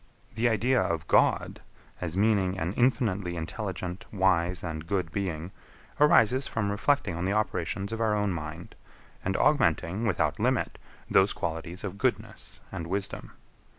The 0.33 0.49
idea 0.49 0.81
of 0.81 1.07
God, 1.07 1.61
as 2.01 2.17
meaning 2.17 2.57
an 2.57 2.73
infinitely 2.73 3.35
intelligent, 3.35 4.03
wise, 4.11 4.63
and 4.63 4.87
good 4.87 5.11
Being, 5.11 5.51
arises 5.99 6.47
from 6.47 6.71
reflecting 6.71 7.15
on 7.15 7.25
the 7.25 7.33
operations 7.33 7.91
of 7.93 8.01
our 8.01 8.15
own 8.15 8.33
mind, 8.33 8.73
and 9.23 9.37
augmenting, 9.37 10.07
without 10.07 10.39
limit, 10.39 10.79
those 11.07 11.33
qualities 11.33 11.83
of 11.83 11.99
goodness 11.99 12.59
and 12.71 12.87
wisdom. 12.87 13.33